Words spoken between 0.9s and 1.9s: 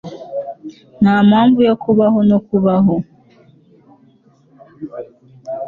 nta mpamvu yo